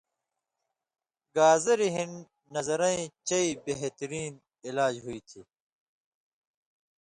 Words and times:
گازریۡ 1.35 1.91
ہِن 1.95 2.11
نظرَیں 2.55 3.01
چئ 3.27 3.47
بہتہۡرین 3.63 4.33
علاج 4.67 4.95
ہُوئ 5.03 5.19
تھی 5.29 5.41